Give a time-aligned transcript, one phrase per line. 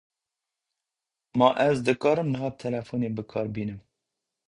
[1.37, 3.79] Ma ez dikarim niha têlefonê bikar bînim